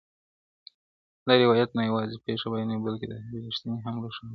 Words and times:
دا 1.25 1.33
روايت 1.43 1.69
نه 1.77 1.83
يوازي 1.89 2.17
پېښه 2.25 2.45
بيانوي 2.53 2.79
بلکي 2.85 3.05
د 3.07 3.13
هغې 3.23 3.37
ريښې 3.43 3.67
هم 3.85 3.95
روښانوي, 4.03 4.29